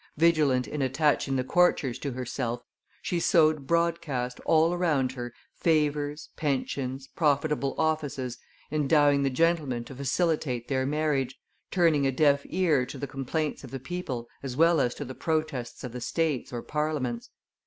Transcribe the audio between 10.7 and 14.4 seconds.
marriage, turning a deaf ear to the complaints of the people